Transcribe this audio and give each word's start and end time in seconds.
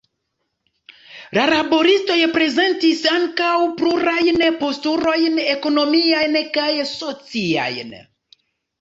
Laboristoj 1.37 2.15
prezentis 2.39 3.05
ankaŭ 3.13 3.53
plurajn 3.83 4.43
postulojn 4.65 5.41
ekonomiajn 5.55 6.45
kaj 6.61 6.71
sociajn. 6.99 7.99